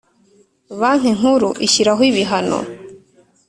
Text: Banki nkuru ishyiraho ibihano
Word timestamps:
Banki 0.79 1.11
nkuru 1.17 1.49
ishyiraho 1.65 2.01
ibihano 2.11 2.59